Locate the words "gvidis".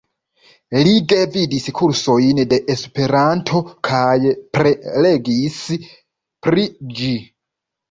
1.11-1.67